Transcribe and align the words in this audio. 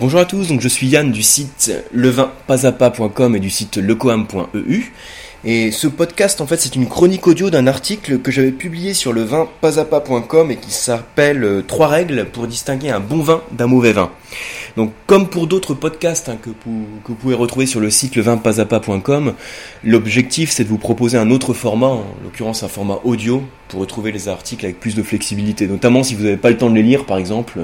Bonjour 0.00 0.18
à 0.18 0.24
tous, 0.24 0.48
donc 0.48 0.60
je 0.60 0.66
suis 0.66 0.88
Yann 0.88 1.12
du 1.12 1.22
site 1.22 1.72
levinpasapa.com 1.92 3.36
et 3.36 3.38
du 3.38 3.48
site 3.48 3.76
lecoam.eu. 3.76 4.92
Et 5.44 5.70
ce 5.70 5.86
podcast, 5.86 6.40
en 6.40 6.48
fait, 6.48 6.56
c'est 6.56 6.74
une 6.74 6.88
chronique 6.88 7.28
audio 7.28 7.48
d'un 7.48 7.68
article 7.68 8.18
que 8.18 8.32
j'avais 8.32 8.50
publié 8.50 8.92
sur 8.92 9.12
levinpasapa.com 9.12 10.50
et 10.50 10.56
qui 10.56 10.72
s'appelle 10.72 11.44
euh, 11.44 11.62
Trois 11.62 11.86
règles 11.86 12.26
pour 12.32 12.48
distinguer 12.48 12.90
un 12.90 12.98
bon 12.98 13.22
vin 13.22 13.40
d'un 13.52 13.68
mauvais 13.68 13.92
vin. 13.92 14.10
Donc, 14.76 14.90
comme 15.06 15.28
pour 15.28 15.46
d'autres 15.46 15.74
podcasts 15.74 16.28
hein, 16.28 16.38
que, 16.42 16.50
vous 16.66 17.14
pouvez 17.14 17.36
retrouver 17.36 17.66
sur 17.66 17.78
le 17.78 17.88
site 17.88 18.16
levinpasapa.com, 18.16 19.34
l'objectif 19.84 20.50
c'est 20.50 20.64
de 20.64 20.68
vous 20.70 20.78
proposer 20.78 21.18
un 21.18 21.30
autre 21.30 21.54
format, 21.54 21.86
en 21.86 22.04
l'occurrence 22.24 22.64
un 22.64 22.68
format 22.68 22.98
audio, 23.04 23.44
pour 23.68 23.78
retrouver 23.78 24.10
les 24.10 24.26
articles 24.28 24.64
avec 24.64 24.80
plus 24.80 24.96
de 24.96 25.04
flexibilité. 25.04 25.68
Notamment 25.68 26.02
si 26.02 26.16
vous 26.16 26.24
n'avez 26.24 26.36
pas 26.36 26.50
le 26.50 26.56
temps 26.56 26.68
de 26.68 26.74
les 26.74 26.82
lire, 26.82 27.06
par 27.06 27.16
exemple, 27.16 27.60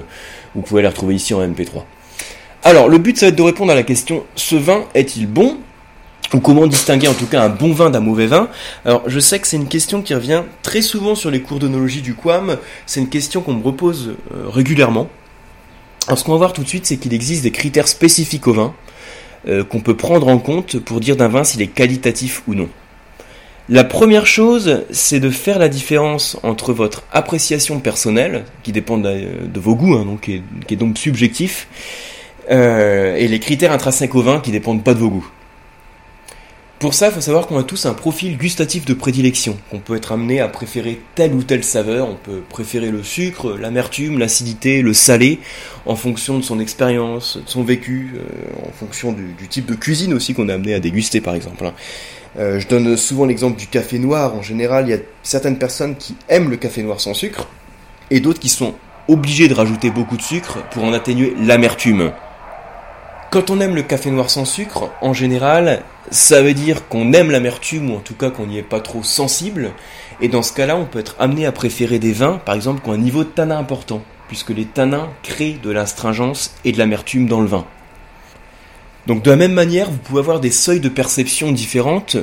vous 0.55 0.63
pouvez 0.63 0.83
les 0.83 0.89
retrouver 0.89 1.17
ici 1.17 1.35
en 1.35 1.45
MP3. 1.45 1.83
Alors, 2.63 2.89
le 2.89 2.99
but, 2.99 3.17
ça 3.17 3.27
va 3.27 3.31
être 3.31 3.37
de 3.37 3.43
répondre 3.43 3.73
à 3.73 3.75
la 3.75 3.83
question 3.83 4.25
ce 4.35 4.57
vin 4.57 4.85
est-il 4.95 5.27
bon? 5.27 5.59
Ou 6.33 6.39
comment 6.39 6.69
distinguer 6.69 7.09
en 7.09 7.15
tout 7.15 7.27
cas 7.27 7.43
un 7.43 7.49
bon 7.49 7.73
vin 7.73 7.91
d'un 7.91 7.99
mauvais 7.99 8.27
vin? 8.27 8.49
Alors 8.85 9.03
je 9.07 9.19
sais 9.19 9.41
que 9.41 9.49
c'est 9.49 9.57
une 9.57 9.67
question 9.67 10.01
qui 10.01 10.15
revient 10.15 10.43
très 10.63 10.81
souvent 10.81 11.17
sur 11.17 11.29
les 11.29 11.41
cours 11.41 11.59
d'onologie 11.59 12.03
du 12.03 12.15
QAM, 12.15 12.57
c'est 12.87 13.01
une 13.01 13.09
question 13.09 13.41
qu'on 13.41 13.55
me 13.55 13.65
repose 13.65 14.15
euh, 14.33 14.49
régulièrement. 14.49 15.09
Alors 16.07 16.19
ce 16.19 16.23
qu'on 16.23 16.31
va 16.33 16.39
voir 16.39 16.53
tout 16.53 16.63
de 16.63 16.69
suite 16.69 16.87
c'est 16.87 16.99
qu'il 16.99 17.15
existe 17.15 17.43
des 17.43 17.51
critères 17.51 17.89
spécifiques 17.89 18.47
au 18.47 18.53
vin 18.53 18.75
euh, 19.49 19.65
qu'on 19.65 19.81
peut 19.81 19.97
prendre 19.97 20.29
en 20.29 20.39
compte 20.39 20.79
pour 20.79 21.01
dire 21.01 21.17
d'un 21.17 21.27
vin 21.27 21.43
s'il 21.43 21.63
est 21.63 21.67
qualitatif 21.67 22.43
ou 22.47 22.55
non. 22.55 22.69
La 23.69 23.83
première 23.83 24.27
chose 24.27 24.85
c'est 24.93 25.19
de 25.19 25.31
faire 25.31 25.59
la 25.59 25.69
différence 25.69 26.39
entre 26.45 26.73
votre 26.73 27.03
appréciation 27.11 27.81
personnelle, 27.81 28.45
qui 28.63 28.71
dépend 28.71 28.99
de, 28.99 29.27
vos 29.57 29.75
goûts, 29.75 29.95
hein, 29.95 30.05
donc, 30.05 30.21
qui 30.21 30.75
est 30.75 30.77
donc 30.77 30.97
subjectif, 30.97 31.67
euh, 32.51 33.17
et 33.17 33.29
les 33.29 33.41
critères 33.41 33.73
intrinsèques 33.73 34.15
au 34.15 34.23
vin 34.23 34.41
qui 34.41 34.51
dépendent 34.51 34.85
pas 34.85 34.95
de 34.95 34.99
vos 34.99 35.11
goûts. 35.11 35.31
Pour 36.81 36.95
ça, 36.95 37.09
il 37.09 37.13
faut 37.13 37.21
savoir 37.21 37.47
qu'on 37.47 37.59
a 37.59 37.63
tous 37.63 37.85
un 37.85 37.93
profil 37.93 38.39
gustatif 38.39 38.87
de 38.87 38.95
prédilection, 38.95 39.59
qu'on 39.71 39.81
peut 39.81 39.97
être 39.97 40.13
amené 40.13 40.41
à 40.41 40.49
préférer 40.49 40.99
telle 41.15 41.35
ou 41.35 41.43
telle 41.43 41.63
saveur, 41.63 42.09
on 42.09 42.15
peut 42.15 42.41
préférer 42.49 42.91
le 42.91 43.03
sucre, 43.03 43.55
l'amertume, 43.61 44.19
l'acidité, 44.19 44.81
le 44.81 44.95
salé, 44.95 45.41
en 45.85 45.95
fonction 45.95 46.39
de 46.39 46.43
son 46.43 46.59
expérience, 46.59 47.37
de 47.37 47.47
son 47.51 47.65
vécu, 47.65 48.15
euh, 48.15 48.67
en 48.67 48.73
fonction 48.73 49.13
du, 49.13 49.47
type 49.47 49.67
de 49.67 49.75
cuisine 49.75 50.15
aussi 50.15 50.33
qu'on 50.33 50.49
est 50.49 50.55
amené 50.55 50.73
à 50.73 50.81
déguster 50.81 51.21
par 51.21 51.35
exemple. 51.35 51.67
Hein. 51.67 51.75
Euh, 52.39 52.59
je 52.59 52.67
donne 52.67 52.97
souvent 52.97 53.27
l'exemple 53.27 53.59
du 53.59 53.67
café 53.67 53.99
noir, 53.99 54.35
en 54.35 54.41
général 54.41 54.87
il 54.87 54.93
y 54.93 54.95
a 54.95 55.01
certaines 55.23 55.59
personnes 55.59 55.97
qui 55.97 56.17
aiment 56.31 56.49
le 56.49 56.57
café 56.57 56.83
noir 56.83 56.99
sans 56.99 57.13
sucre, 57.13 57.47
et 58.11 58.21
d'autres 58.21 58.41
qui 58.41 58.49
sont 58.49 58.73
obligées 59.07 59.49
de 59.49 59.55
rajouter 59.55 59.91
beaucoup 59.91 60.17
de 60.17 60.23
sucre 60.23 60.65
pour 60.71 60.85
en 60.85 60.95
atténuer 60.95 61.35
l'amertume. 61.39 62.11
Quand 63.31 63.49
on 63.49 63.61
aime 63.61 63.77
le 63.77 63.83
café 63.83 64.11
noir 64.11 64.29
sans 64.29 64.45
sucre, 64.45 64.91
en 65.01 65.13
général, 65.13 65.85
ça 66.11 66.43
veut 66.43 66.53
dire 66.53 66.89
qu'on 66.89 67.13
aime 67.13 67.31
l'amertume 67.31 67.93
ou 67.93 67.95
en 67.95 68.01
tout 68.01 68.17
cas 68.17 68.29
qu'on 68.29 68.47
n'y 68.47 68.59
est 68.59 68.65
pas 68.65 68.81
trop 68.81 69.05
sensible. 69.05 69.71
Et 70.21 70.27
dans 70.27 70.43
ce 70.43 70.53
cas-là, 70.53 70.77
on 70.77 70.85
peut 70.85 70.99
être 70.99 71.15
amené 71.21 71.47
à 71.47 71.53
préférer 71.53 72.01
des 72.01 72.13
vins, 72.13 72.41
par 72.45 72.57
exemple, 72.57 72.83
qui 72.83 72.91
ont 72.91 72.95
un 72.95 72.99
niveau 72.99 73.23
de 73.23 73.29
tanin 73.29 73.57
important, 73.57 74.03
puisque 74.27 74.51
les 74.51 74.65
tanins 74.65 75.11
créent 75.23 75.61
de 75.63 75.71
l'astringence 75.71 76.57
et 76.65 76.73
de 76.73 76.79
l'amertume 76.79 77.29
dans 77.29 77.41
le 77.41 77.47
vin. 77.47 77.65
Donc 79.07 79.23
de 79.23 79.31
la 79.31 79.37
même 79.37 79.53
manière, 79.53 79.89
vous 79.89 79.99
pouvez 79.99 80.19
avoir 80.19 80.41
des 80.41 80.51
seuils 80.51 80.81
de 80.81 80.89
perception 80.89 81.53
différentes 81.53 82.17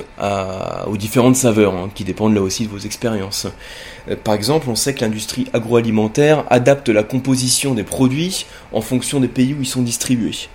aux 0.87 0.97
différentes 0.97 1.37
saveurs, 1.37 1.73
hein, 1.73 1.89
qui 1.95 2.03
dépendent 2.03 2.35
là 2.35 2.41
aussi 2.41 2.65
de 2.65 2.69
vos 2.69 2.79
expériences. 2.79 3.47
Euh, 4.09 4.17
par 4.21 4.33
exemple, 4.33 4.69
on 4.69 4.75
sait 4.75 4.93
que 4.93 5.05
l'industrie 5.05 5.47
agroalimentaire 5.53 6.43
adapte 6.49 6.89
la 6.89 7.03
composition 7.03 7.73
des 7.73 7.83
produits 7.83 8.45
en 8.73 8.81
fonction 8.81 9.21
des 9.21 9.29
pays 9.29 9.53
où 9.53 9.61
ils 9.61 9.67
sont 9.67 9.81
distribués. 9.81 10.49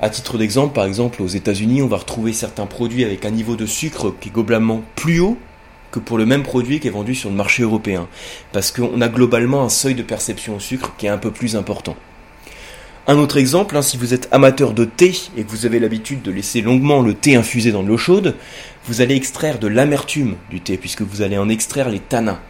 À 0.00 0.10
titre 0.10 0.38
d'exemple, 0.38 0.74
par 0.74 0.84
exemple, 0.84 1.22
aux 1.22 1.28
États-Unis, 1.28 1.82
on 1.82 1.86
va 1.86 1.98
retrouver 1.98 2.32
certains 2.32 2.66
produits 2.66 3.04
avec 3.04 3.24
un 3.24 3.30
niveau 3.30 3.56
de 3.56 3.66
sucre 3.66 4.14
qui 4.20 4.28
est 4.28 4.32
globalement 4.32 4.82
plus 4.96 5.20
haut 5.20 5.38
que 5.92 6.00
pour 6.00 6.18
le 6.18 6.26
même 6.26 6.42
produit 6.42 6.80
qui 6.80 6.88
est 6.88 6.90
vendu 6.90 7.14
sur 7.14 7.30
le 7.30 7.36
marché 7.36 7.62
européen. 7.62 8.08
Parce 8.52 8.72
qu'on 8.72 9.00
a 9.00 9.08
globalement 9.08 9.62
un 9.62 9.68
seuil 9.68 9.94
de 9.94 10.02
perception 10.02 10.56
au 10.56 10.60
sucre 10.60 10.94
qui 10.98 11.06
est 11.06 11.10
un 11.10 11.18
peu 11.18 11.30
plus 11.30 11.54
important. 11.54 11.94
Un 13.06 13.18
autre 13.18 13.36
exemple, 13.36 13.76
hein, 13.76 13.82
si 13.82 13.96
vous 13.96 14.14
êtes 14.14 14.28
amateur 14.32 14.72
de 14.72 14.84
thé 14.84 15.14
et 15.36 15.44
que 15.44 15.50
vous 15.50 15.66
avez 15.66 15.78
l'habitude 15.78 16.22
de 16.22 16.32
laisser 16.32 16.62
longuement 16.62 17.00
le 17.00 17.14
thé 17.14 17.36
infusé 17.36 17.70
dans 17.70 17.82
de 17.82 17.88
l'eau 17.88 17.98
chaude, 17.98 18.34
vous 18.86 19.00
allez 19.02 19.14
extraire 19.14 19.58
de 19.58 19.68
l'amertume 19.68 20.36
du 20.50 20.60
thé 20.60 20.76
puisque 20.76 21.02
vous 21.02 21.22
allez 21.22 21.38
en 21.38 21.48
extraire 21.48 21.90
les 21.90 22.00
tanins. 22.00 22.40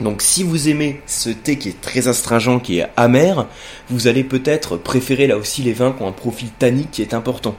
Donc 0.00 0.22
si 0.22 0.42
vous 0.42 0.68
aimez 0.68 1.00
ce 1.06 1.28
thé 1.30 1.56
qui 1.56 1.68
est 1.68 1.80
très 1.80 2.08
astringent, 2.08 2.60
qui 2.60 2.78
est 2.78 2.86
amer, 2.96 3.46
vous 3.90 4.06
allez 4.06 4.24
peut-être 4.24 4.76
préférer 4.76 5.26
là 5.26 5.36
aussi 5.36 5.62
les 5.62 5.72
vins 5.72 5.92
qui 5.92 6.02
ont 6.02 6.08
un 6.08 6.12
profil 6.12 6.48
tannique 6.58 6.90
qui 6.90 7.02
est 7.02 7.12
important. 7.12 7.54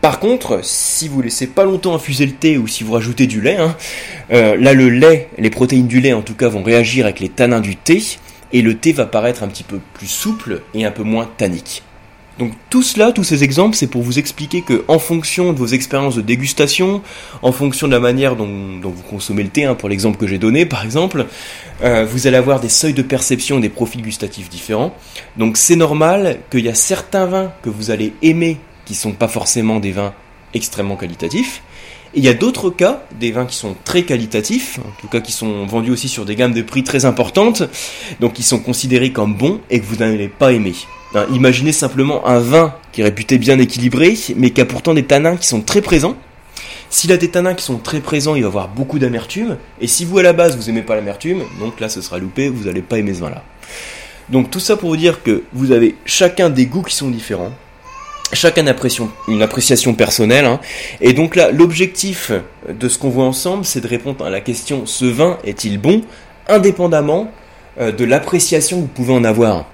Par 0.00 0.20
contre, 0.20 0.60
si 0.62 1.08
vous 1.08 1.20
laissez 1.20 1.46
pas 1.48 1.64
longtemps 1.64 1.94
infuser 1.94 2.26
le 2.26 2.32
thé 2.32 2.58
ou 2.58 2.66
si 2.66 2.84
vous 2.84 2.92
rajoutez 2.92 3.26
du 3.26 3.40
lait, 3.40 3.56
hein, 3.56 3.76
euh, 4.32 4.56
là 4.56 4.72
le 4.72 4.88
lait, 4.88 5.28
les 5.36 5.50
protéines 5.50 5.88
du 5.88 6.00
lait 6.00 6.12
en 6.12 6.22
tout 6.22 6.34
cas 6.34 6.48
vont 6.48 6.62
réagir 6.62 7.06
avec 7.06 7.20
les 7.20 7.28
tanins 7.28 7.60
du 7.60 7.76
thé 7.76 8.02
et 8.52 8.62
le 8.62 8.76
thé 8.76 8.92
va 8.92 9.06
paraître 9.06 9.42
un 9.42 9.48
petit 9.48 9.64
peu 9.64 9.80
plus 9.94 10.06
souple 10.06 10.62
et 10.74 10.84
un 10.84 10.90
peu 10.90 11.02
moins 11.02 11.28
tannique. 11.36 11.82
Donc 12.38 12.52
tout 12.68 12.82
cela, 12.82 13.12
tous 13.12 13.24
ces 13.24 13.44
exemples, 13.44 13.76
c'est 13.76 13.86
pour 13.86 14.02
vous 14.02 14.18
expliquer 14.18 14.60
que 14.60 14.84
en 14.88 14.98
fonction 14.98 15.54
de 15.54 15.58
vos 15.58 15.68
expériences 15.68 16.16
de 16.16 16.20
dégustation, 16.20 17.00
en 17.40 17.52
fonction 17.52 17.86
de 17.86 17.92
la 17.92 18.00
manière 18.00 18.36
dont, 18.36 18.46
vous 18.82 19.02
consommez 19.08 19.42
le 19.42 19.48
thé, 19.48 19.64
hein, 19.64 19.74
pour 19.74 19.88
l'exemple 19.88 20.18
que 20.18 20.26
j'ai 20.26 20.38
donné 20.38 20.66
par 20.66 20.84
exemple, 20.84 21.26
euh, 21.82 22.04
vous 22.04 22.26
allez 22.26 22.36
avoir 22.36 22.60
des 22.60 22.68
seuils 22.68 22.92
de 22.92 23.02
perception 23.02 23.58
et 23.58 23.60
des 23.62 23.70
profils 23.70 24.02
gustatifs 24.02 24.50
différents. 24.50 24.94
Donc 25.38 25.56
c'est 25.56 25.76
normal 25.76 26.40
qu'il 26.50 26.64
y 26.64 26.68
a 26.68 26.74
certains 26.74 27.24
vins 27.24 27.52
que 27.62 27.70
vous 27.70 27.90
allez 27.90 28.12
aimer 28.20 28.58
qui 28.84 28.94
sont 28.94 29.12
pas 29.12 29.28
forcément 29.28 29.80
des 29.80 29.92
vins 29.92 30.12
extrêmement 30.52 30.96
qualitatifs. 30.96 31.62
Et 32.14 32.18
il 32.18 32.24
y 32.24 32.28
a 32.28 32.34
d'autres 32.34 32.70
cas, 32.70 33.02
des 33.18 33.32
vins 33.32 33.46
qui 33.46 33.56
sont 33.56 33.74
très 33.84 34.02
qualitatifs, 34.02 34.78
en 34.78 35.00
tout 35.00 35.08
cas 35.08 35.20
qui 35.20 35.32
sont 35.32 35.64
vendus 35.66 35.90
aussi 35.90 36.08
sur 36.08 36.24
des 36.26 36.36
gammes 36.36 36.54
de 36.54 36.62
prix 36.62 36.84
très 36.84 37.06
importantes, 37.06 37.62
donc 38.20 38.34
qui 38.34 38.42
sont 38.42 38.58
considérés 38.58 39.12
comme 39.12 39.34
bons 39.34 39.60
et 39.70 39.80
que 39.80 39.86
vous 39.86 39.96
n'allez 39.96 40.28
pas 40.28 40.52
aimer. 40.52 40.74
Hein, 41.14 41.26
imaginez 41.32 41.72
simplement 41.72 42.26
un 42.26 42.40
vin 42.40 42.74
qui 42.92 43.00
est 43.00 43.04
réputé 43.04 43.38
bien 43.38 43.58
équilibré, 43.58 44.14
mais 44.36 44.50
qui 44.50 44.60
a 44.60 44.64
pourtant 44.64 44.94
des 44.94 45.04
tanins 45.04 45.36
qui 45.36 45.46
sont 45.46 45.60
très 45.60 45.80
présents. 45.80 46.16
S'il 46.90 47.12
a 47.12 47.16
des 47.16 47.28
tanins 47.28 47.54
qui 47.54 47.64
sont 47.64 47.78
très 47.78 48.00
présents, 48.00 48.34
il 48.34 48.42
va 48.42 48.48
avoir 48.48 48.68
beaucoup 48.68 48.98
d'amertume. 48.98 49.56
Et 49.80 49.86
si 49.86 50.04
vous 50.04 50.18
à 50.18 50.22
la 50.22 50.32
base 50.32 50.56
vous 50.56 50.68
aimez 50.68 50.82
pas 50.82 50.94
l'amertume, 50.94 51.42
donc 51.60 51.80
là 51.80 51.88
ce 51.88 52.00
sera 52.00 52.18
loupé, 52.18 52.48
vous 52.48 52.64
n'allez 52.64 52.82
pas 52.82 52.98
aimer 52.98 53.14
ce 53.14 53.20
vin-là. 53.20 53.42
Donc 54.28 54.50
tout 54.50 54.60
ça 54.60 54.76
pour 54.76 54.90
vous 54.90 54.96
dire 54.96 55.22
que 55.22 55.44
vous 55.52 55.72
avez 55.72 55.94
chacun 56.04 56.50
des 56.50 56.66
goûts 56.66 56.82
qui 56.82 56.94
sont 56.94 57.08
différents, 57.08 57.52
chacun 58.32 58.64
une 59.28 59.42
appréciation 59.42 59.94
personnelle. 59.94 60.44
Hein. 60.44 60.60
Et 61.00 61.12
donc 61.12 61.36
là, 61.36 61.50
l'objectif 61.50 62.32
de 62.68 62.88
ce 62.88 62.98
qu'on 62.98 63.08
voit 63.08 63.24
ensemble, 63.24 63.64
c'est 63.64 63.80
de 63.80 63.88
répondre 63.88 64.24
à 64.24 64.30
la 64.30 64.40
question 64.40 64.86
ce 64.86 65.04
vin 65.04 65.38
est-il 65.44 65.78
bon, 65.78 66.02
indépendamment 66.48 67.30
euh, 67.80 67.92
de 67.92 68.04
l'appréciation 68.04 68.78
que 68.78 68.82
vous 68.82 68.88
pouvez 68.88 69.12
en 69.12 69.24
avoir 69.24 69.66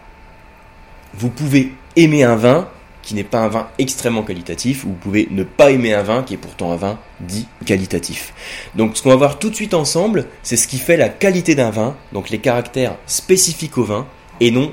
vous 1.15 1.29
pouvez 1.29 1.73
aimer 1.97 2.25
un 2.25 2.37
vin 2.37 2.69
qui 3.03 3.15
n'est 3.15 3.25
pas 3.25 3.41
un 3.41 3.49
vin 3.49 3.69
extrêmement 3.79 4.23
qualitatif, 4.23 4.85
ou 4.85 4.89
vous 4.89 4.95
pouvez 4.95 5.29
ne 5.31 5.43
pas 5.43 5.71
aimer 5.71 5.93
un 5.93 6.03
vin 6.03 6.23
qui 6.23 6.35
est 6.35 6.39
pourtant 6.39 6.73
un 6.73 6.77
vin 6.77 6.99
dit 7.21 7.49
qualitatif. 7.67 8.33
Donc 8.77 8.97
ce 8.97 9.03
qu'on 9.03 9.11
va 9.11 9.17
voir 9.17 9.39
tout 9.39 9.51
de 9.51 9.55
suite 9.55 9.75
ensemble, 9.75 10.27
c'est 10.43 10.57
ce 10.57 10.69
qui 10.69 10.79
fait 10.79 10.97
la 10.97 11.09
qualité 11.09 11.55
d'un 11.55 11.71
vin, 11.71 11.97
donc 12.13 12.31
les 12.31 12.39
caractères 12.39 12.97
spécifiques 13.07 13.77
au 13.77 13.85
vin, 13.85 14.07
et 14.41 14.51
non 14.51 14.73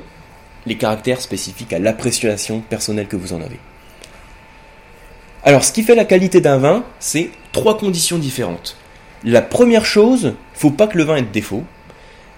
les 0.65 0.77
caractères 0.77 1.21
spécifiques 1.21 1.73
à 1.73 1.79
l'appréciation 1.79 2.59
personnelle 2.61 3.07
que 3.07 3.15
vous 3.15 3.33
en 3.33 3.41
avez. 3.41 3.59
Alors 5.43 5.63
ce 5.63 5.71
qui 5.71 5.83
fait 5.83 5.95
la 5.95 6.05
qualité 6.05 6.41
d'un 6.41 6.57
vin, 6.57 6.83
c'est 6.99 7.31
trois 7.51 7.77
conditions 7.77 8.19
différentes. 8.19 8.77
La 9.23 9.41
première 9.41 9.85
chose, 9.85 10.33
faut 10.53 10.69
pas 10.69 10.87
que 10.87 10.97
le 10.97 11.03
vin 11.03 11.15
ait 11.15 11.21
de 11.21 11.27
défaut. 11.27 11.63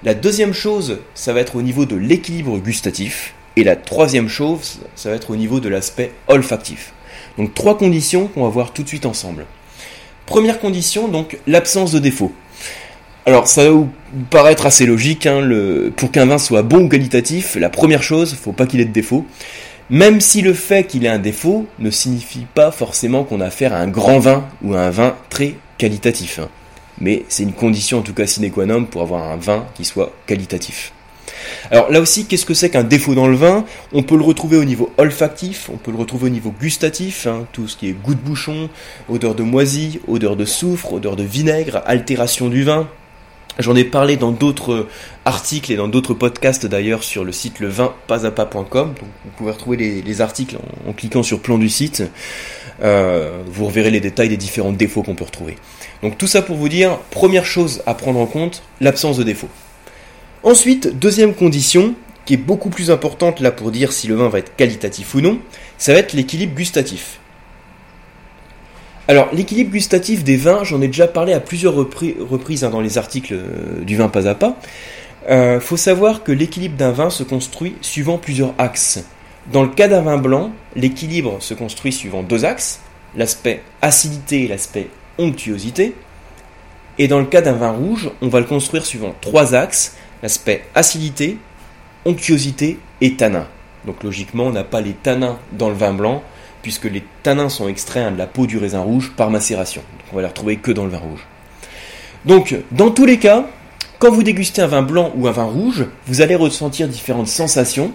La 0.04 0.14
deuxième 0.14 0.54
chose, 0.54 1.00
ça 1.14 1.34
va 1.34 1.42
être 1.42 1.56
au 1.56 1.62
niveau 1.62 1.86
de 1.86 1.96
l'équilibre 1.96 2.58
gustatif. 2.60 3.34
Et 3.56 3.64
la 3.64 3.76
troisième 3.76 4.30
chose, 4.30 4.80
ça 4.96 5.10
va 5.10 5.16
être 5.16 5.32
au 5.32 5.36
niveau 5.36 5.60
de 5.60 5.70
l'aspect 5.70 6.12
olfactif. 6.28 6.94
Donc 7.38 7.54
trois 7.54 7.78
conditions 7.78 8.28
qu'on 8.28 8.44
va 8.44 8.50
voir 8.50 8.74
tout 8.74 8.84
de 8.84 8.88
suite 8.88 9.06
ensemble. 9.06 9.46
Première 10.26 10.60
condition, 10.60 11.08
donc 11.08 11.38
l'absence 11.48 11.92
de 11.92 12.00
défaut. 12.00 12.32
Alors 13.26 13.48
ça 13.48 13.66
va 13.66 13.72
vous 13.72 13.90
paraître 14.30 14.66
assez 14.66 14.86
logique, 14.86 15.26
hein, 15.26 15.42
pour 15.96 16.12
qu'un 16.12 16.26
vin 16.26 16.38
soit 16.38 16.64
bon 16.64 16.86
ou 16.86 16.90
qualitatif, 16.90 17.56
la 17.56 17.70
première 17.70 18.04
chose, 18.04 18.34
faut 18.34 18.52
pas 18.52 18.66
qu'il 18.66 18.80
ait 18.80 18.86
de 18.86 18.92
défaut. 18.92 19.26
Même 19.90 20.22
si 20.22 20.42
le 20.42 20.54
fait 20.54 20.86
qu'il 20.86 21.06
ait 21.06 21.10
un 21.10 21.20
défaut 21.20 21.68
ne 21.80 21.92
signifie 21.92 22.46
pas 22.54 22.72
forcément 22.72 23.26
qu'on 23.26 23.42
a 23.42 23.48
affaire 23.48 23.74
à 23.74 23.80
un 23.80 23.90
grand 23.90 24.20
vin 24.20 24.46
ou 24.64 24.74
à 24.74 24.80
un 24.80 24.90
vin 24.90 25.16
très 25.30 25.56
qualitatif. 25.78 26.40
Hein. 26.40 26.48
Mais 27.02 27.26
c'est 27.28 27.44
une 27.44 27.54
condition 27.54 28.00
en 28.00 28.02
tout 28.02 28.14
cas 28.14 28.26
sine 28.26 28.50
qua 28.52 28.66
non 28.66 28.86
pour 28.86 29.02
avoir 29.02 29.30
un 29.30 29.36
vin 29.36 29.66
qui 29.76 29.84
soit 29.84 30.14
qualitatif. 30.28 30.94
Alors 31.70 31.92
là 31.92 32.02
aussi, 32.02 32.26
qu'est-ce 32.26 32.46
que 32.46 32.54
c'est 32.54 32.70
qu'un 32.70 32.84
défaut 32.84 33.16
dans 33.16 33.28
le 33.28 33.36
vin? 33.36 33.66
On 33.94 34.04
peut 34.04 34.18
le 34.18 34.24
retrouver 34.24 34.58
au 34.58 34.66
niveau 34.66 34.92
olfactif, 34.98 35.70
on 35.74 35.78
peut 35.78 35.92
le 35.92 35.98
retrouver 35.98 36.28
au 36.28 36.30
niveau 36.30 36.54
gustatif, 36.60 37.28
hein, 37.28 37.46
tout 37.54 37.68
ce 37.68 37.78
qui 37.78 37.90
est 37.90 37.94
goût 37.94 38.16
de 38.16 38.20
bouchon, 38.20 38.70
odeur 39.10 39.36
de 39.36 39.44
moisi, 39.44 40.00
odeur 40.08 40.36
de 40.36 40.46
soufre, 40.46 40.94
odeur 40.94 41.16
de 41.16 41.24
vinaigre, 41.24 41.82
altération 41.86 42.50
du 42.50 42.64
vin. 42.64 42.88
J'en 43.60 43.76
ai 43.76 43.84
parlé 43.84 44.16
dans 44.16 44.32
d'autres 44.32 44.88
articles 45.26 45.72
et 45.72 45.76
dans 45.76 45.88
d'autres 45.88 46.14
podcasts 46.14 46.66
d'ailleurs 46.66 47.04
sur 47.04 47.24
le 47.24 47.32
site 47.32 47.60
levinpasapa.com. 47.60 48.94
Vous 49.00 49.32
pouvez 49.38 49.52
retrouver 49.52 49.78
les, 49.78 50.22
articles 50.22 50.58
en, 50.88 50.94
cliquant 50.94 51.22
sur 51.22 51.42
plan 51.42 51.58
du 51.58 51.70
site. 51.70 52.04
Euh, 52.82 53.44
vous 53.46 53.66
reverrez 53.66 53.92
les 53.92 54.00
détails 54.00 54.30
des 54.30 54.38
différents 54.38 54.72
défauts 54.72 55.04
qu'on 55.04 55.16
peut 55.16 55.26
retrouver. 55.26 55.58
Donc 56.02 56.18
tout 56.18 56.28
ça 56.28 56.42
pour 56.42 56.56
vous 56.56 56.70
dire, 56.70 56.98
première 57.12 57.46
chose 57.46 57.84
à 57.86 57.94
prendre 57.94 58.20
en 58.20 58.26
compte, 58.26 58.64
l'absence 58.80 59.18
de 59.18 59.24
défaut. 59.24 59.50
Ensuite, 60.44 60.98
deuxième 60.98 61.36
condition, 61.36 61.94
qui 62.26 62.34
est 62.34 62.38
beaucoup 62.38 62.70
plus 62.70 62.90
importante 62.90 63.40
là 63.40 63.52
pour 63.52 63.72
dire 63.72 63.92
si 63.92 64.08
le 64.08 64.16
vin 64.16 64.30
va 64.30 64.40
être 64.40 64.56
qualitatif 64.56 65.14
ou 65.14 65.22
non, 65.22 65.40
ça 65.78 65.94
va 65.94 66.00
être 66.00 66.14
l'équilibre 66.14 66.56
gustatif. 66.56 67.20
Alors, 69.08 69.30
l'équilibre 69.34 69.72
gustatif 69.72 70.24
des 70.24 70.38
vins, 70.38 70.64
j'en 70.64 70.82
ai 70.82 70.88
déjà 70.88 71.08
parlé 71.08 71.34
à 71.34 71.40
plusieurs 71.40 71.76
reprises 71.76 72.64
hein, 72.64 72.70
dans 72.70 72.82
les 72.82 72.98
articles 72.98 73.34
euh, 73.34 73.84
du 73.84 73.98
vin 73.98 74.08
pas 74.08 74.28
à 74.28 74.36
pas. 74.36 74.58
Il 75.28 75.34
euh, 75.34 75.60
faut 75.60 75.78
savoir 75.78 76.24
que 76.24 76.32
l'équilibre 76.32 76.78
d'un 76.78 76.92
vin 76.92 77.10
se 77.10 77.24
construit 77.24 77.76
suivant 77.82 78.18
plusieurs 78.18 78.54
axes. 78.58 79.04
Dans 79.52 79.64
le 79.64 79.70
cas 79.70 79.88
d'un 79.88 80.02
vin 80.02 80.18
blanc, 80.18 80.52
l'équilibre 80.76 81.38
se 81.40 81.54
construit 81.54 81.92
suivant 81.92 82.24
deux 82.24 82.46
axes, 82.46 82.80
l'aspect 83.16 83.62
acidité 83.82 84.44
et 84.44 84.48
l'aspect 84.48 84.88
onctuosité. 85.18 85.94
Et 86.98 87.08
dans 87.08 87.20
le 87.20 87.26
cas 87.26 87.42
d'un 87.42 87.54
vin 87.54 87.72
rouge, 87.72 88.12
on 88.22 88.28
va 88.28 88.40
le 88.40 88.46
construire 88.46 88.86
suivant 88.86 89.16
trois 89.20 89.56
axes, 89.56 89.96
l'aspect 90.24 90.66
acidité, 90.76 91.38
onctuosité 92.06 92.80
et 93.02 93.16
tanin. 93.16 93.48
Donc 93.86 94.04
logiquement, 94.04 94.46
on 94.46 94.52
n'a 94.52 94.64
pas 94.64 94.82
les 94.82 94.94
tanins 94.94 95.40
dans 95.54 95.70
le 95.70 95.76
vin 95.76 95.94
blanc, 95.94 96.24
puisque 96.62 96.86
les 96.86 97.04
tanins 97.24 97.50
sont 97.50 97.68
extraits 97.68 98.06
hein, 98.06 98.12
de 98.12 98.18
la 98.18 98.28
peau 98.28 98.46
du 98.46 98.58
raisin 98.58 98.82
rouge 98.82 99.12
par 99.16 99.30
macération. 99.30 99.82
Donc 99.82 100.08
on 100.12 100.16
va 100.16 100.22
les 100.22 100.28
retrouver 100.28 100.58
que 100.58 100.72
dans 100.72 100.86
le 100.86 100.92
vin 100.92 101.00
rouge. 101.00 101.26
Donc, 102.26 102.56
dans 102.72 102.92
tous 102.92 103.06
les 103.06 103.18
cas, 103.18 103.48
quand 103.98 104.12
vous 104.12 104.24
dégustez 104.24 104.62
un 104.62 104.68
vin 104.68 104.84
blanc 104.84 105.12
ou 105.16 105.28
un 105.28 105.32
vin 105.32 105.46
rouge, 105.46 105.86
vous 106.06 106.22
allez 106.22 106.36
ressentir 106.36 106.88
différentes 106.88 107.28
sensations, 107.28 107.92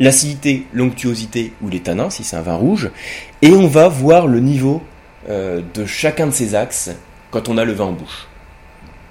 l'acidité, 0.00 0.66
l'onctuosité 0.72 1.52
ou 1.62 1.68
les 1.68 1.80
tanins, 1.80 2.10
si 2.10 2.24
c'est 2.24 2.36
un 2.36 2.42
vin 2.42 2.54
rouge, 2.54 2.90
et 3.42 3.50
on 3.50 3.68
va 3.68 3.88
voir 3.88 4.26
le 4.26 4.40
niveau 4.40 4.82
euh, 5.28 5.60
de 5.74 5.84
chacun 5.84 6.26
de 6.26 6.32
ces 6.32 6.54
axes 6.54 6.90
quand 7.30 7.48
on 7.48 7.58
a 7.58 7.64
le 7.64 7.72
vin 7.72 7.86
en 7.86 7.92
bouche. 7.92 8.26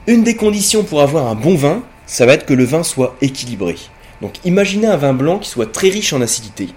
Une 0.05 0.23
des 0.23 0.35
conditions 0.35 0.83
pour 0.83 1.01
avoir 1.01 1.27
un 1.27 1.35
bon 1.35 1.55
vin, 1.55 1.83
ça 2.07 2.25
va 2.25 2.33
être 2.33 2.45
que 2.45 2.53
le 2.53 2.63
vin 2.63 2.83
soit 2.83 3.15
équilibré. 3.21 3.75
Donc 4.21 4.33
imaginez 4.45 4.87
un 4.87 4.97
vin 4.97 5.13
blanc 5.13 5.37
qui 5.37 5.49
soit 5.49 5.71
très 5.71 5.89
riche 5.89 6.13
en 6.13 6.21
acidité. 6.21 6.69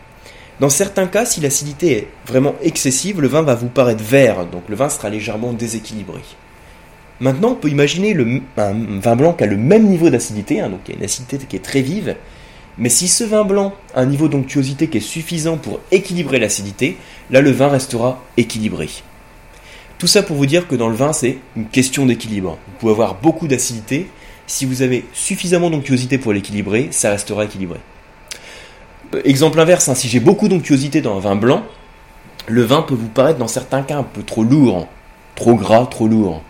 Dans 0.58 0.68
certains 0.68 1.06
cas, 1.06 1.24
si 1.24 1.40
l'acidité 1.40 1.92
est 1.92 2.08
vraiment 2.26 2.54
excessive, 2.62 3.22
le 3.22 3.28
vin 3.28 3.40
va 3.40 3.54
vous 3.54 3.68
paraître 3.68 4.04
vert, 4.04 4.44
donc 4.44 4.64
le 4.68 4.76
vin 4.76 4.90
sera 4.90 5.08
légèrement 5.08 5.54
déséquilibré. 5.54 6.20
Maintenant, 7.20 7.52
on 7.52 7.54
peut 7.54 7.68
imaginer 7.68 8.14
un 8.58 8.74
vin 9.00 9.16
blanc 9.16 9.32
qui 9.32 9.44
a 9.44 9.46
le 9.46 9.56
même 9.56 9.86
niveau 9.86 10.10
d'acidité, 10.10 10.60
hein, 10.60 10.68
donc 10.68 10.80
il 10.86 10.92
y 10.92 10.94
a 10.94 10.98
une 10.98 11.04
acidité 11.04 11.38
qui 11.38 11.56
est 11.56 11.60
très 11.60 11.80
vive, 11.80 12.16
mais 12.76 12.88
si 12.88 13.08
ce 13.08 13.24
vin 13.24 13.44
blanc 13.44 13.74
a 13.94 14.00
un 14.00 14.06
niveau 14.06 14.28
d'onctuosité 14.28 14.88
qui 14.88 14.98
est 14.98 15.00
suffisant 15.00 15.56
pour 15.56 15.80
équilibrer 15.92 16.38
l'acidité, 16.38 16.96
là 17.30 17.40
le 17.40 17.50
vin 17.50 17.68
restera 17.68 18.22
équilibré. 18.36 18.88
Tout 19.98 20.06
ça 20.06 20.22
pour 20.22 20.36
vous 20.36 20.46
dire 20.46 20.66
que 20.66 20.76
dans 20.76 20.88
le 20.88 20.94
vin, 20.94 21.12
c'est 21.12 21.38
une 21.56 21.66
question 21.66 22.06
d'équilibre. 22.06 22.58
Vous 22.66 22.78
pouvez 22.78 22.92
avoir 22.92 23.16
beaucoup 23.16 23.48
d'acidité, 23.48 24.08
si 24.50 24.64
vous 24.64 24.82
avez 24.82 25.04
suffisamment 25.12 25.70
d'onctuosité 25.70 26.18
pour 26.18 26.32
l'équilibrer, 26.32 26.88
ça 26.90 27.10
restera 27.10 27.44
équilibré. 27.44 27.78
Exemple 29.24 29.60
inverse, 29.60 29.88
hein, 29.88 29.94
si 29.94 30.08
j'ai 30.08 30.18
beaucoup 30.18 30.48
d'onctuosité 30.48 31.00
dans 31.00 31.16
un 31.16 31.20
vin 31.20 31.36
blanc, 31.36 31.64
le 32.48 32.62
vin 32.62 32.82
peut 32.82 32.94
vous 32.94 33.08
paraître 33.08 33.38
dans 33.38 33.46
certains 33.46 33.82
cas 33.82 33.98
un 33.98 34.02
peu 34.02 34.24
trop 34.24 34.42
lourd, 34.42 34.88
trop 35.36 35.54
gras, 35.54 35.86
trop 35.86 36.08
lourd. 36.08 36.42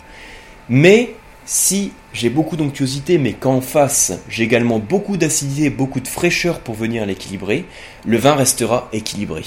Mais 0.70 1.14
si 1.44 1.92
j'ai 2.14 2.30
beaucoup 2.30 2.56
d'onctuosité, 2.56 3.18
mais 3.18 3.34
qu'en 3.34 3.60
face 3.60 4.14
j'ai 4.30 4.44
également 4.44 4.78
beaucoup 4.78 5.18
d'acidité, 5.18 5.68
beaucoup 5.68 6.00
de 6.00 6.08
fraîcheur 6.08 6.60
pour 6.60 6.76
venir 6.76 7.04
l'équilibrer, 7.04 7.66
le 8.06 8.16
vin 8.16 8.34
restera 8.34 8.88
équilibré. 8.94 9.42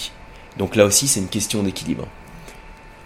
Donc 0.60 0.76
là 0.76 0.86
aussi, 0.86 1.08
c'est 1.08 1.20
une 1.20 1.28
question 1.28 1.64
d'équilibre. 1.64 2.08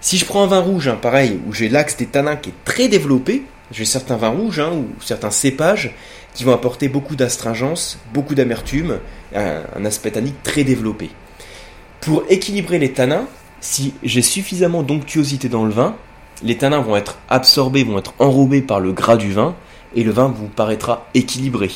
Si 0.02 0.18
je 0.18 0.26
prends 0.26 0.44
un 0.44 0.48
vin 0.48 0.60
rouge, 0.60 0.90
hein, 0.90 1.00
pareil, 1.02 1.40
où 1.48 1.54
j'ai 1.54 1.70
l'axe 1.70 1.96
des 1.96 2.06
tanins 2.06 2.36
qui 2.36 2.50
est 2.50 2.66
très 2.66 2.90
développé, 2.90 3.44
j'ai 3.72 3.86
certains 3.86 4.18
vins 4.18 4.30
rouges 4.30 4.60
hein, 4.60 4.72
ou 4.72 4.88
certains 5.02 5.32
cépages 5.32 5.94
qui 6.34 6.44
vont 6.44 6.54
apporter 6.54 6.88
beaucoup 6.88 7.16
d'astringence, 7.16 8.00
beaucoup 8.14 8.36
d'amertume, 8.36 9.00
un, 9.36 9.86
aspect 9.86 10.12
tannique 10.12 10.42
très 10.44 10.64
développé. 10.64 11.10
Pour 12.02 12.24
équilibrer 12.30 12.80
les 12.80 12.94
tanins, 12.94 13.28
si 13.60 13.94
j'ai 14.04 14.22
suffisamment 14.22 14.84
d'onctuosité 14.84 15.50
dans 15.50 15.66
le 15.66 15.72
vin, 15.72 15.96
les 16.44 16.58
tanins 16.58 16.82
vont 16.82 16.96
être 16.96 17.18
absorbés, 17.30 17.84
vont 17.84 17.98
être 17.98 18.14
enrobés 18.20 18.62
par 18.62 18.80
le 18.80 18.92
gras 18.92 19.18
du 19.18 19.32
vin, 19.32 19.56
et 19.96 20.04
le 20.04 20.12
vin 20.12 20.28
vous 20.28 20.48
paraîtra 20.48 21.08
équilibré. 21.16 21.72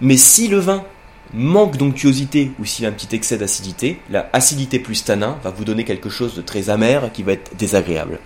Mais 0.00 0.16
si 0.16 0.46
le 0.48 0.58
vin 0.58 0.84
manque 1.32 1.76
d'onctuosité 1.76 2.52
ou 2.60 2.64
s'il 2.64 2.84
a 2.84 2.88
un 2.88 2.92
petit 2.92 3.14
excès 3.14 3.36
d'acidité, 3.38 3.98
la 4.10 4.28
acidité 4.32 4.78
plus 4.78 5.04
tanin 5.04 5.38
va 5.42 5.50
vous 5.50 5.64
donner 5.64 5.84
quelque 5.84 6.08
chose 6.08 6.34
de 6.34 6.42
très 6.42 6.70
amer 6.70 7.10
qui 7.12 7.22
va 7.22 7.32
être 7.32 7.56
désagréable. 7.56 8.18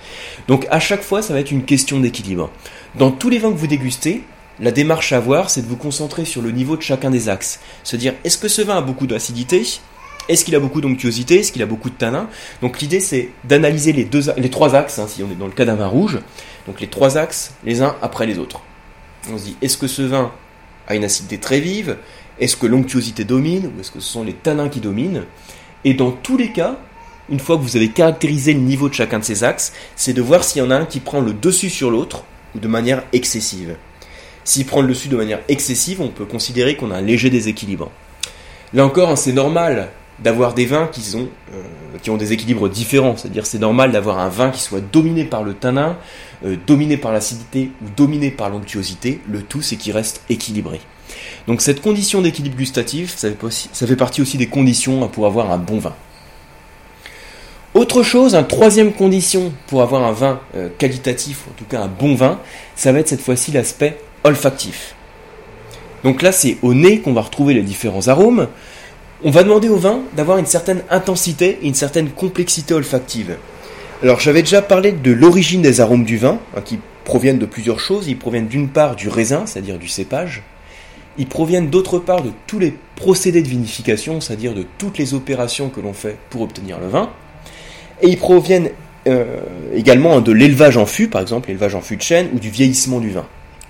Donc 0.47 0.67
à 0.71 0.81
chaque 0.81 1.03
fois, 1.03 1.23
ça 1.23 1.33
va 1.33 1.41
être 1.41 1.50
une 1.50 1.65
question 1.65 2.00
d'équilibre. 2.00 2.50
Dans 2.97 3.11
tous 3.11 3.31
les 3.31 3.39
vins 3.39 3.53
que 3.53 3.56
vous 3.56 3.67
dégustez, 3.67 4.23
la 4.61 4.73
démarche 4.73 5.12
à 5.12 5.19
avoir, 5.19 5.50
c'est 5.50 5.62
de 5.62 5.67
vous 5.67 5.77
concentrer 5.77 6.25
sur 6.25 6.43
le 6.43 6.50
niveau 6.50 6.77
de 6.77 6.83
chacun 6.83 7.11
des 7.11 7.29
axes. 7.29 7.61
Se 7.85 7.97
dire, 7.97 8.15
est-ce 8.25 8.39
que 8.39 8.49
ce 8.49 8.62
vin 8.62 8.77
a 8.77 8.83
beaucoup 8.83 9.06
d'acidité? 9.06 9.62
Est-ce 10.29 10.45
qu'il 10.45 10.55
a 10.56 10.61
beaucoup 10.61 10.81
d'onctuosité? 10.81 11.41
Est-ce 11.41 11.53
qu'il 11.53 11.62
a 11.62 11.67
beaucoup 11.67 11.91
de 11.91 11.95
tanin 11.95 12.29
Donc 12.61 12.81
l'idée, 12.81 13.00
c'est 13.00 13.31
d'analyser 13.45 13.93
les, 13.93 14.50
trois 14.50 14.75
axes, 14.75 14.99
hein, 14.99 15.06
si 15.09 15.23
on 15.23 15.31
est 15.31 15.37
dans 15.37 15.47
le 15.47 15.53
cas 15.53 15.65
d'un 15.65 15.77
vin 15.77 15.87
rouge. 15.87 16.19
Donc 16.67 16.81
les 16.81 16.89
trois 16.89 17.17
axes, 17.17 17.55
les 17.65 17.83
uns 17.83 17.97
après 18.03 18.27
les 18.27 18.39
autres. 18.39 18.61
On 19.33 19.39
se 19.39 19.45
dit, 19.45 19.56
est-ce 19.62 19.79
que 19.79 19.87
ce 19.87 20.03
vin 20.03 20.33
a 20.87 20.97
une 20.97 21.05
acidité 21.05 21.39
très 21.39 21.61
vive? 21.61 21.97
Est-ce 22.40 22.56
que 22.56 22.67
l'onctuosité 22.67 23.25
domine 23.25 23.67
ou 23.67 23.81
est-ce 23.81 23.90
que 23.90 24.00
ce 24.00 24.12
sont 24.12 24.25
les 24.25 24.32
tanins 24.32 24.69
qui 24.69 24.81
dominent? 24.81 25.25
Et 25.85 25.94
dans 25.94 26.11
tous 26.11 26.37
les 26.37 26.52
cas, 26.52 26.79
une 27.31 27.40
fois 27.40 27.56
que 27.56 27.62
vous 27.62 27.76
avez 27.76 27.88
caractérisé 27.88 28.55
le 28.55 28.61
niveau 28.61 28.88
de 28.88 28.94
chacun 28.94 29.19
de 29.19 29.25
ces 29.25 29.44
axes, 29.44 29.73
c'est 29.96 30.12
de 30.12 30.23
voir 30.23 30.44
s'il 30.44 30.62
y 30.62 30.64
en 30.64 30.70
a 30.70 30.76
un 30.76 30.87
qui 30.87 31.00
prend 31.00 31.20
le 31.20 31.32
dessus 31.32 31.70
sur 31.70 31.90
l'autre 31.90 32.25
ou 32.55 32.58
de 32.58 32.69
manière 32.69 33.02
excessive. 33.12 33.76
S'il 34.44 34.64
prend 34.64 34.81
le 34.81 34.88
dessus 34.88 35.08
de 35.08 35.17
manière 35.17 35.40
excessive, 35.49 36.00
on 36.00 36.08
peut 36.08 36.25
considérer 36.25 36.76
qu'on 36.76 36.90
a 36.90 36.96
un 36.96 37.02
léger 37.02 37.29
déséquilibre. 37.29 37.90
Là 38.73 38.85
encore, 38.85 39.11
hein, 39.11 39.17
c'est 39.17 39.32
normal 39.32 39.90
d'avoir 40.19 40.55
des 40.55 40.67
vins 40.67 40.88
qui, 40.88 41.14
ont, 41.17 41.29
euh, 41.52 41.62
qui 42.02 42.11
ont 42.11 42.17
des 42.17 42.32
équilibres 42.32 42.69
différents. 42.69 43.17
C'est-à-dire 43.17 43.46
c'est 43.46 43.58
normal 43.58 43.93
d'avoir 43.93 44.19
un 44.19 44.29
vin 44.29 44.50
qui 44.50 44.61
soit 44.61 44.81
dominé 44.81 45.25
par 45.25 45.44
le 45.44 45.55
tanin, 45.55 45.96
euh, 46.44 46.56
dominé 46.67 46.96
par 46.96 47.12
l'acidité 47.12 47.70
ou 47.82 47.88
dominé 47.96 48.31
par 48.31 48.50
l'onctuosité. 48.50 49.20
Le 49.29 49.43
tout, 49.43 49.62
c'est 49.62 49.76
qu'il 49.76 49.93
reste 49.93 50.23
équilibré. 50.29 50.81
Donc 51.47 51.63
cette 51.63 51.81
condition 51.81 52.21
d'équilibre 52.23 52.57
gustatif, 52.57 53.17
ça 53.17 53.29
fait, 53.87 53.97
partie 53.97 54.23
aussi 54.23 54.37
des 54.37 54.47
conditions 54.47 55.09
pour 55.09 55.27
avoir 55.27 55.51
un 55.51 55.59
bon 55.59 55.79
vin. 55.79 55.95
Autre 57.75 58.03
chose, 58.03 58.35
une 58.35 58.47
troisième 58.47 58.93
condition 58.93 59.53
pour 59.67 59.83
avoir 59.83 60.03
un 60.05 60.12
vin 60.12 60.41
euh, 60.57 60.69
qualitatif, 60.79 61.45
en 61.49 61.55
tout 61.57 61.65
cas 61.65 61.81
un 61.83 61.88
bon 61.88 62.15
vin, 62.15 62.41
ça 62.75 62.93
va 62.93 62.99
être 62.99 63.09
cette 63.09 63.21
fois-ci 63.21 63.53
l'aspect 63.53 63.99
olfactif. 64.25 64.95
Donc 66.05 66.23
là, 66.23 66.33
c'est 66.33 66.57
au 66.62 66.75
nez 66.75 67.00
qu'on 67.00 67.12
va 67.12 67.23
retrouver 67.23 67.55
les 67.55 67.62
différents 67.62 68.09
arômes. 68.09 68.49
On 69.25 69.31
va 69.31 69.43
demander 69.43 69.69
au 69.69 69.77
vin 69.77 70.00
d'avoir 70.17 70.38
une 70.38 70.47
certaine 70.47 70.83
intensité 70.91 71.59
une 71.62 71.75
certaine 71.75 72.11
complexité 72.11 72.73
olfactive. 72.73 73.37
Alors 74.03 74.21
j'avais 74.21 74.43
déjà 74.43 74.62
parlé 74.62 74.93
de 74.93 75.11
l'origine 75.11 75.61
des 75.61 75.81
arômes 75.81 76.05
du 76.05 76.19
vin, 76.19 76.38
hein, 76.57 76.61
qui 76.65 76.79
proviennent 77.05 77.38
de 77.38 77.47
plusieurs 77.47 77.81
choses. 77.81 78.07
Ils 78.07 78.17
proviennent 78.17 78.47
d'une 78.47 78.69
part 78.69 78.95
du 78.95 79.09
raisin, 79.09 79.45
c'est-à-dire 79.47 79.79
du 79.79 79.88
cépage, 79.88 80.43
ils 81.19 81.27
proviennent 81.27 81.69
d'autre 81.69 81.99
part 81.99 82.23
de 82.23 82.31
tous 82.47 82.59
les 82.59 82.75
procédés 82.97 83.43
de 83.43 83.49
vinification, 83.49 84.21
c'est-à-dire 84.21 84.55
de 84.55 84.65
toutes 84.79 84.99
les 84.99 85.15
opérations 85.15 85.69
que 85.69 85.81
l'on 85.81 85.93
fait 85.93 86.17
pour 86.31 86.43
obtenir 86.43 86.79
le 86.79 86.89
vin. 86.89 87.11
Et 88.01 88.09
ils 88.09 88.19
proviennent 88.19 88.71
euh, 89.09 89.41
également 89.75 90.21
de 90.21 90.33
l'élevage 90.33 90.77
en 90.77 90.87
fût, 90.87 91.09
par 91.09 91.21
exemple 91.21 91.49
l'élevage 91.49 91.75
en 91.75 91.81
fût 91.81 91.97
de 91.97 92.03
chêne, 92.03 92.29
ou 92.35 92.39
du 92.39 92.51
vieillissement 92.51 93.01
du 93.01 93.11
vin. 93.11 93.27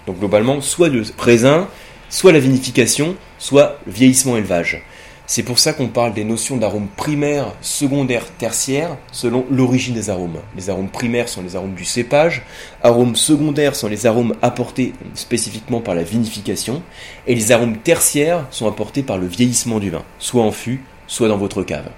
Donc 0.07 0.19
globalement, 0.19 0.61
soit 0.61 0.88
le 0.88 1.02
raisin, 1.19 1.69
soit 2.11 2.33
la 2.33 2.38
vinification, 2.38 3.17
soit 3.38 3.78
le 3.87 3.93
vieillissement-élevage. 3.93 4.83
C'est 5.30 5.42
pour 5.42 5.58
ça 5.58 5.75
qu'on 5.75 5.88
parle 5.88 6.14
des 6.14 6.25
notions 6.25 6.56
d'arômes 6.56 6.88
primaires, 6.97 7.52
secondaires, 7.61 8.25
tertiaires, 8.38 8.97
selon 9.12 9.44
l'origine 9.50 9.92
des 9.92 10.08
arômes. 10.08 10.38
Les 10.56 10.70
arômes 10.70 10.88
primaires 10.88 11.28
sont 11.28 11.42
les 11.42 11.54
arômes 11.54 11.75
du 11.75 11.85
cépage, 11.85 12.47
arômes 12.82 13.14
secondaires 13.14 13.76
sont 13.76 13.88
les 13.88 14.06
arômes 14.06 14.35
apportés 14.40 14.94
spécifiquement 15.12 15.82
par 15.82 15.94
la 15.94 16.02
vinification, 16.02 16.82
et 17.26 17.35
les 17.35 17.52
arômes 17.52 17.76
tertiaires 17.76 18.47
sont 18.50 18.66
apportés 18.66 19.02
par 19.02 19.18
le 19.18 19.26
vieillissement 19.26 19.80
du 19.80 19.90
vin, 19.90 20.02
soit 20.18 20.42
en 20.42 20.50
fût, 20.50 20.80
soit 21.06 21.28
dans 21.28 21.37
votre 21.37 21.62
cave. 21.62 21.90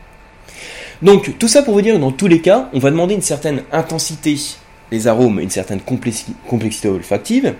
Donc 1.01 1.39
tout 1.39 1.47
ça 1.47 1.63
pour 1.63 1.75
vous 1.75 1.83
dire 1.83 1.95
que 1.95 2.01
dans 2.01 2.11
tous 2.11 2.27
les 2.27 2.41
cas, 2.41 2.69
on 2.73 2.81
va 2.81 2.91
demander 2.91 3.15
une 3.15 3.23
certaine 3.23 3.63
intensité 3.71 4.41
des 4.91 5.07
arômes, 5.07 5.39
une 5.39 5.51
certaine 5.51 5.81
complexité 5.81 6.89
olfactive, 6.89 7.55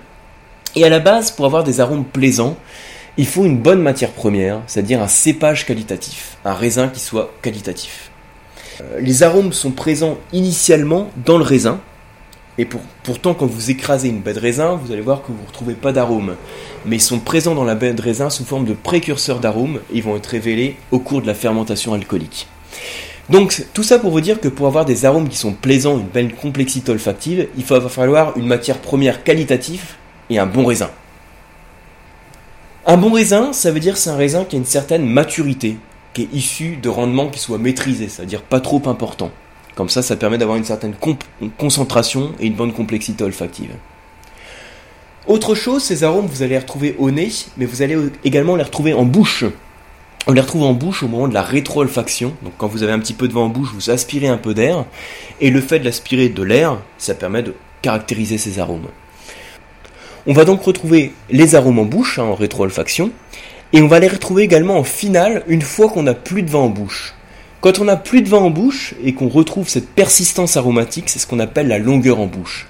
et 0.75 0.83
à 0.83 0.89
la 0.89 0.99
base, 0.99 1.31
pour 1.31 1.45
avoir 1.45 1.63
des 1.63 1.79
arômes 1.79 2.03
plaisants, 2.05 2.57
il 3.17 3.27
faut 3.27 3.45
une 3.45 3.57
bonne 3.57 3.81
matière 3.81 4.11
première, 4.11 4.61
c'est-à-dire 4.67 5.01
un 5.01 5.07
cépage 5.07 5.65
qualitatif, 5.65 6.37
un 6.45 6.53
raisin 6.53 6.87
qui 6.87 7.01
soit 7.01 7.33
qualitatif. 7.41 8.11
Euh, 8.81 8.99
les 8.99 9.23
arômes 9.23 9.53
sont 9.53 9.71
présents 9.71 10.17
initialement 10.33 11.09
dans 11.25 11.37
le 11.37 11.43
raisin, 11.43 11.79
Et 12.57 12.67
pourtant, 13.03 13.33
quand 13.33 13.45
vous 13.45 13.71
écrasez 13.71 14.09
une 14.09 14.19
baie 14.19 14.33
de 14.33 14.39
raisin, 14.39 14.75
vous 14.75 14.91
allez 14.91 15.01
voir 15.01 15.21
que 15.21 15.31
vous 15.31 15.41
ne 15.41 15.47
retrouvez 15.47 15.73
pas 15.73 15.93
d'arômes. 15.93 16.35
Mais 16.85 16.97
ils 16.97 17.01
sont 17.01 17.19
présents 17.19 17.55
dans 17.55 17.63
la 17.63 17.75
baie 17.75 17.93
de 17.93 18.01
raisin 18.01 18.29
sous 18.29 18.43
forme 18.43 18.65
de 18.65 18.73
précurseurs 18.73 19.39
d'arômes 19.39 19.79
ils 19.93 20.03
vont 20.03 20.17
être 20.17 20.27
révélés 20.27 20.75
au 20.91 20.99
cours 20.99 21.21
de 21.21 21.27
la 21.27 21.33
fermentation 21.33 21.93
alcoolique. 21.93 22.47
Donc 23.29 23.65
tout 23.73 23.83
ça 23.83 23.99
pour 23.99 24.11
vous 24.11 24.21
dire 24.21 24.39
que 24.39 24.49
pour 24.49 24.67
avoir 24.67 24.83
des 24.85 25.05
arômes 25.05 25.29
qui 25.29 25.37
sont 25.37 25.53
plaisants, 25.53 25.97
une 25.97 26.07
belle 26.07 26.35
complexité 26.35 26.91
olfactive, 26.91 27.47
il 27.57 27.63
va 27.63 27.81
falloir 27.87 28.37
une 28.37 28.47
matière 28.47 28.79
première 28.79 29.23
qualitative 29.23 29.95
et 30.29 30.37
un 30.37 30.45
bon 30.45 30.65
raisin. 30.65 30.91
Un 32.87 32.97
bon 32.97 33.13
raisin, 33.13 33.53
ça 33.53 33.69
veut 33.69 33.79
dire 33.79 33.95
c'est 33.95 34.09
un 34.09 34.15
raisin 34.15 34.43
qui 34.43 34.55
a 34.55 34.59
une 34.59 34.65
certaine 34.65 35.05
maturité, 35.05 35.77
qui 36.13 36.23
est 36.23 36.33
issu 36.33 36.77
de 36.77 36.89
rendements 36.89 37.29
qui 37.29 37.39
soient 37.39 37.59
maîtrisés, 37.59 38.09
c'est-à-dire 38.09 38.41
pas 38.41 38.59
trop 38.59 38.81
importants. 38.87 39.29
Comme 39.75 39.89
ça, 39.89 40.01
ça 40.01 40.15
permet 40.15 40.39
d'avoir 40.39 40.57
une 40.57 40.65
certaine 40.65 40.95
concentration 41.59 42.31
et 42.39 42.47
une 42.47 42.55
bonne 42.55 42.73
complexité 42.73 43.23
olfactive. 43.23 43.69
Autre 45.27 45.53
chose, 45.53 45.83
ces 45.83 46.03
arômes, 46.03 46.25
vous 46.25 46.41
allez 46.41 46.53
les 46.53 46.59
retrouver 46.59 46.95
au 46.97 47.11
nez, 47.11 47.29
mais 47.55 47.65
vous 47.65 47.83
allez 47.83 47.97
également 48.23 48.55
les 48.55 48.63
retrouver 48.63 48.93
en 48.93 49.05
bouche. 49.05 49.45
On 50.25 50.31
les 50.31 50.41
retrouve 50.41 50.63
en 50.63 50.73
bouche 50.73 51.03
au 51.03 51.07
moment 51.07 51.27
de 51.27 51.35
la 51.35 51.43
rétro-olfaction. 51.43 52.33
Donc 52.41 52.53
quand 52.57 52.67
vous 52.67 52.81
avez 52.81 52.91
un 52.93 52.99
petit 52.99 53.13
peu 53.13 53.27
de 53.27 53.33
vent 53.33 53.45
en 53.45 53.49
bouche, 53.49 53.69
vous 53.75 53.91
aspirez 53.91 54.27
un 54.27 54.37
peu 54.37 54.55
d'air. 54.55 54.85
Et 55.39 55.51
le 55.51 55.61
fait 55.61 55.77
de 55.77 55.85
l'aspirer 55.85 56.29
de 56.29 56.41
l'air, 56.41 56.79
ça 56.97 57.13
permet 57.13 57.43
de 57.43 57.53
caractériser 57.83 58.39
ces 58.39 58.57
arômes. 58.57 58.87
On 60.27 60.33
va 60.33 60.45
donc 60.45 60.61
retrouver 60.61 61.13
les 61.31 61.55
arômes 61.55 61.79
en 61.79 61.85
bouche, 61.85 62.19
hein, 62.19 62.25
en 62.25 62.35
rétro-olfaction. 62.35 63.09
Et 63.73 63.81
on 63.81 63.87
va 63.87 63.99
les 63.99 64.07
retrouver 64.07 64.43
également 64.43 64.77
en 64.77 64.83
finale 64.83 65.43
une 65.47 65.63
fois 65.63 65.89
qu'on 65.89 66.03
n'a 66.03 66.13
plus 66.13 66.43
de 66.43 66.49
vent 66.51 66.65
en 66.65 66.69
bouche. 66.69 67.15
Quand 67.59 67.79
on 67.79 67.85
n'a 67.85 67.97
plus 67.97 68.21
de 68.21 68.29
vent 68.29 68.45
en 68.45 68.49
bouche 68.51 68.93
et 69.03 69.13
qu'on 69.13 69.29
retrouve 69.29 69.67
cette 69.67 69.89
persistance 69.89 70.57
aromatique, 70.57 71.09
c'est 71.09 71.17
ce 71.17 71.25
qu'on 71.25 71.39
appelle 71.39 71.67
la 71.67 71.79
longueur 71.79 72.19
en 72.19 72.27
bouche. 72.27 72.67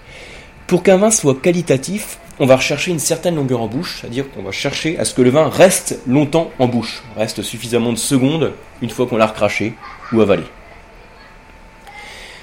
Pour 0.65 0.81
qu'un 0.81 0.97
vin 0.97 1.11
soit 1.11 1.41
qualitatif, 1.41 2.19
on 2.39 2.45
va 2.45 2.55
rechercher 2.55 2.91
une 2.91 2.99
certaine 2.99 3.35
longueur 3.35 3.61
en 3.61 3.67
bouche, 3.67 3.99
c'est-à-dire 3.99 4.31
qu'on 4.31 4.43
va 4.43 4.51
chercher 4.51 4.97
à 4.97 5.03
ce 5.03 5.13
que 5.13 5.21
le 5.21 5.29
vin 5.29 5.49
reste 5.49 5.99
longtemps 6.07 6.51
en 6.57 6.67
bouche, 6.67 7.03
reste 7.17 7.41
suffisamment 7.41 7.91
de 7.91 7.97
secondes 7.97 8.53
une 8.81 8.89
fois 8.89 9.07
qu'on 9.07 9.17
l'a 9.17 9.27
recraché 9.27 9.73
ou 10.13 10.21
avalé. 10.21 10.43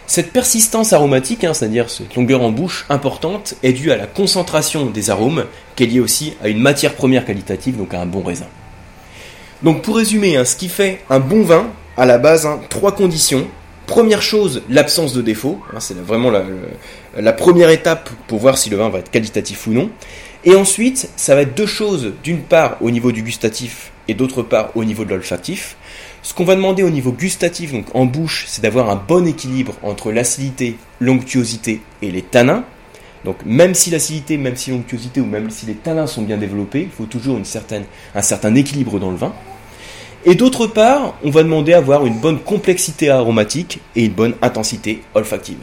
Cette 0.09 0.33
persistance 0.33 0.95
aromatique, 0.95 1.45
hein, 1.45 1.53
c'est-à-dire 1.53 1.91
cette 1.91 2.15
longueur 2.15 2.43
en 2.43 2.51
bouche 2.51 2.87
importante, 2.89 3.57
est 3.63 3.75
due 3.75 3.93
à 3.93 3.97
la 3.99 4.07
concentration 4.07 4.87
des 4.87 5.11
arômes, 5.11 5.45
qui 5.77 5.85
est 5.85 5.87
liée 5.87 6.01
aussi 6.01 6.33
à 6.43 6.49
une 6.49 6.61
matière 6.61 6.95
première 6.95 7.27
qualitative, 7.27 7.77
donc 7.77 7.93
à 7.93 8.01
un 8.01 8.07
bon 8.07 8.23
raisin. 8.23 8.47
Donc 9.63 9.83
pour 9.83 9.97
résumer, 9.97 10.39
hein, 10.39 10.47
ce 10.47 10.57
qui 10.57 10.71
fait 10.71 11.01
un 11.11 11.21
bon 11.21 11.43
vin, 11.43 11.67
à 11.99 12.07
la 12.07 12.17
base, 12.17 12.47
hein, 12.47 12.59
trois 12.71 12.93
conditions. 12.93 13.47
Première 13.87 14.23
chose, 14.23 14.63
l'absence 14.71 15.13
de 15.13 15.21
défaut. 15.21 15.61
C'est 15.79 15.99
vraiment 15.99 16.31
la, 16.31 17.33
première 17.35 17.69
étape 17.69 18.09
pour 18.29 18.39
voir 18.39 18.57
si 18.57 18.71
le 18.71 18.79
vin 18.79 18.89
va 18.89 19.01
être 19.01 19.11
qualitatif 19.11 19.67
ou 19.67 19.73
non. 19.73 19.91
Et 20.45 20.55
ensuite, 20.55 21.11
ça 21.17 21.35
va 21.35 21.43
être 21.43 21.55
deux 21.55 21.67
choses. 21.67 22.13
D'une 22.23 22.41
part, 22.41 22.79
au 22.81 22.91
niveau 22.91 23.13
du 23.13 23.23
gustatif 23.23 23.93
et 24.09 24.15
d'autre 24.15 24.43
part, 24.43 24.71
au 24.75 24.85
niveau 24.85 25.05
de 25.05 25.11
l'olfactif. 25.11 25.77
Ce 26.23 26.35
qu'on 26.35 26.45
va 26.45 26.57
demander 26.57 26.83
au 26.83 26.91
niveau 26.91 27.13
gustatif, 27.13 27.73
donc 27.73 27.87
en 27.95 28.05
bouche, 28.05 28.45
c'est 28.49 28.63
d'avoir 28.63 28.91
un 28.91 28.97
bon 28.97 29.27
équilibre 29.27 29.75
entre 29.83 30.13
l'acidité, 30.13 30.77
l'onctuosité 31.01 31.81
et 32.03 32.11
les 32.11 32.23
tanins. 32.23 32.65
Donc 33.25 33.39
même 33.45 33.75
si 33.75 33.91
l'acidité, 33.91 34.37
même 34.37 34.57
si 34.57 34.71
l'onctuosité 34.71 35.21
ou 35.21 35.27
même 35.27 35.51
si 35.51 35.67
les 35.67 35.75
tanins 35.75 36.07
sont 36.07 36.23
bien 36.23 36.37
développés, 36.37 36.83
il 36.83 36.91
faut 36.91 37.07
toujours 37.07 37.37
une 37.37 37.45
certaine, 37.45 37.85
un 38.15 38.23
certain 38.23 38.55
équilibre 38.55 38.99
dans 38.99 39.11
le 39.11 39.17
vin. 39.17 39.33
Et 40.25 40.35
d'autre 40.35 40.67
part, 40.67 41.15
on 41.23 41.31
va 41.31 41.43
demander 41.43 41.73
à 41.73 41.79
avoir 41.79 42.05
une 42.05 42.19
bonne 42.19 42.41
complexité 42.41 43.09
aromatique 43.09 43.81
et 43.95 44.05
une 44.05 44.13
bonne 44.13 44.35
intensité 44.43 45.03
olfactive. 45.15 45.59